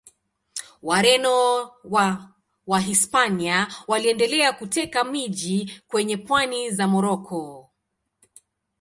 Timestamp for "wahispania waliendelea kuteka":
2.67-5.03